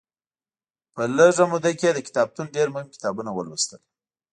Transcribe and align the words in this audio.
په 0.93 1.01
لږه 1.17 1.43
موده 1.51 1.71
کې 1.79 1.85
یې 1.89 1.95
د 1.95 1.99
کتابتون 2.07 2.45
ډېر 2.55 2.67
مهم 2.75 2.87
کتابونه 2.95 3.29
ولوستل. 3.33 3.81